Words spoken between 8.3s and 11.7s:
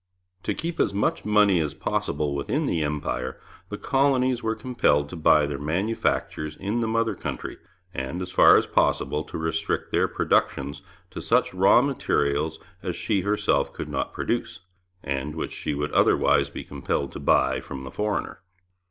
far as possible to restrict their productions to such